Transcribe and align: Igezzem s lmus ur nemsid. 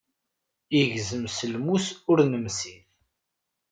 Igezzem 0.79 1.25
s 1.35 1.39
lmus 1.53 1.87
ur 2.11 2.17
nemsid. 2.23 2.85